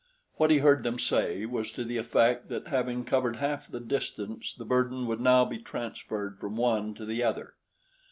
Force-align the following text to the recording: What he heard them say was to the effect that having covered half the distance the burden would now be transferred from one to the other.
What 0.37 0.49
he 0.49 0.57
heard 0.57 0.81
them 0.81 0.97
say 0.97 1.45
was 1.45 1.71
to 1.73 1.83
the 1.83 1.97
effect 1.97 2.49
that 2.49 2.69
having 2.69 3.05
covered 3.05 3.35
half 3.35 3.67
the 3.67 3.79
distance 3.79 4.51
the 4.51 4.65
burden 4.65 5.05
would 5.05 5.21
now 5.21 5.45
be 5.45 5.59
transferred 5.59 6.39
from 6.39 6.55
one 6.57 6.95
to 6.95 7.05
the 7.05 7.21
other. 7.21 7.53